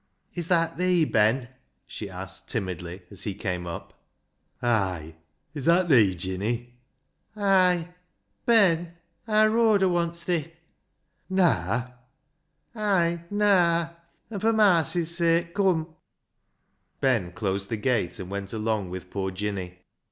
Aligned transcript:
"Is 0.33 0.47
that 0.47 0.79
thee, 0.79 1.05
Ben?" 1.05 1.47
she 1.85 2.09
asked 2.09 2.49
timidly, 2.49 3.03
as 3.11 3.23
he 3.25 3.35
came 3.35 3.67
up. 3.67 3.89
220 4.61 5.09
BECKSIDE 5.13 5.13
LIGHTS" 5.13 5.17
Ay; 5.19 5.53
is 5.53 5.65
that 5.65 5.89
thee, 5.89 6.15
Jinny?"" 6.15 6.79
Ay! 7.35 7.89
Ben, 8.47 8.95
aar 9.27 9.47
Rhoda 9.51 9.87
wants 9.87 10.23
thi." 10.23 10.53
"Naa?"" 11.29 11.91
Ay, 12.75 13.25
naa. 13.29 13.89
An' 14.31 14.39
fur 14.39 14.53
marcy's 14.53 15.15
sake 15.15 15.53
come." 15.53 15.93
Ben 16.99 17.31
closed 17.31 17.69
the 17.69 17.77
gate 17.77 18.17
and 18.17 18.31
went 18.31 18.53
along 18.53 18.89
with 18.89 19.11
poor 19.11 19.29
Jinny. 19.29 19.81